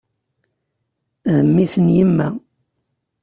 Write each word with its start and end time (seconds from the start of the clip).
D 1.35 1.35
mmi-s 1.47 1.73
n 1.85 1.87
yemma. 1.95 2.27